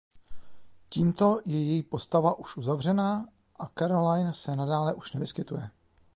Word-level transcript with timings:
Tímto 0.89 1.39
je 1.45 1.63
její 1.63 1.83
postava 1.83 2.33
už 2.37 2.57
uzavřená 2.57 3.25
a 3.59 3.65
Caroline 3.79 4.33
se 4.33 4.55
nadále 4.55 4.93
už 4.93 5.13
nevyskytuje. 5.13 5.69